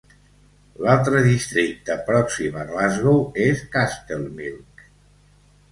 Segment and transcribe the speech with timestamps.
[0.85, 4.89] L'altre districte pròxim a Glasgow és Castlemilk.